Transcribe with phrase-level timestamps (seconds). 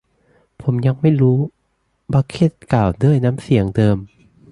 [0.61, 1.37] ผมยังไม่รู้
[2.13, 3.97] บัคเค็ตกล่าวด้วยน้ำเสียงเดิม